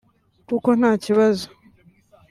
[0.47, 1.47] kuko nta kibazo